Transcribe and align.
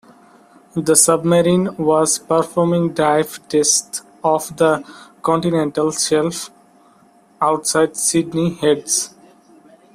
The 0.73 0.95
submarine 0.95 1.77
was 1.77 2.17
performing 2.17 2.93
dive 2.95 3.39
tests 3.47 4.01
off 4.23 4.47
the 4.57 4.83
continental 5.21 5.91
shelf 5.91 6.49
outside 7.39 7.95
Sydney 7.95 8.55
Heads. 8.55 9.13